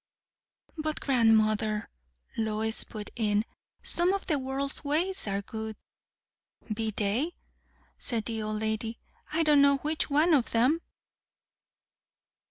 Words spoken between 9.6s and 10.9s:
know which of 'em."